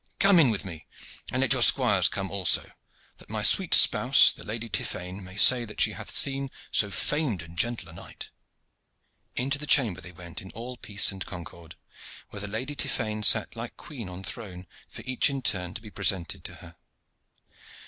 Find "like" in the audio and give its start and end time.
13.55-13.77